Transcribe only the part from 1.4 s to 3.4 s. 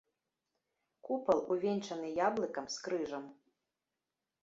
увенчаны яблыкам з крыжам.